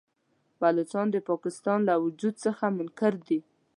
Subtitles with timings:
[0.59, 3.39] بلوڅان د پاکستان له وجود څخه منکر دي.